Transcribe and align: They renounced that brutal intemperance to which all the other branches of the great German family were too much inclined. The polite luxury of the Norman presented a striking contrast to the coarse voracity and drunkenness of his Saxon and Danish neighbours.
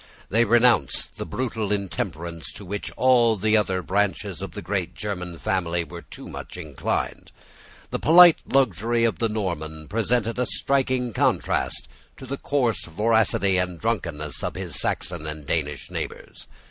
They 0.29 0.45
renounced 0.45 1.17
that 1.19 1.25
brutal 1.27 1.71
intemperance 1.71 2.51
to 2.53 2.65
which 2.65 2.89
all 2.97 3.37
the 3.37 3.55
other 3.55 3.83
branches 3.83 4.41
of 4.41 4.53
the 4.53 4.61
great 4.63 4.95
German 4.95 5.37
family 5.37 5.83
were 5.83 6.01
too 6.01 6.27
much 6.27 6.57
inclined. 6.57 7.31
The 7.91 7.99
polite 7.99 8.39
luxury 8.51 9.03
of 9.03 9.19
the 9.19 9.29
Norman 9.29 9.87
presented 9.87 10.39
a 10.39 10.47
striking 10.47 11.13
contrast 11.13 11.87
to 12.17 12.25
the 12.25 12.37
coarse 12.37 12.83
voracity 12.85 13.57
and 13.59 13.77
drunkenness 13.79 14.41
of 14.43 14.55
his 14.55 14.75
Saxon 14.81 15.27
and 15.27 15.45
Danish 15.45 15.91
neighbours. 15.91 16.47